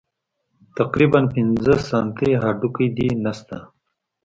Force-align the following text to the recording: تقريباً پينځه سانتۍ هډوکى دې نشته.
تقريباً 0.77 1.19
پينځه 1.33 1.75
سانتۍ 1.89 2.31
هډوکى 2.41 2.87
دې 2.97 3.07
نشته. 3.23 3.57